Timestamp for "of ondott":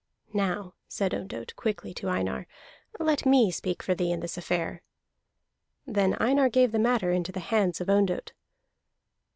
7.79-8.31